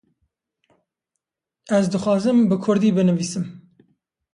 Ez 1.77 1.83
dixwazim 1.91 2.37
bi 2.49 2.55
kurdî 2.63 2.89
binivîsim. 2.97 3.45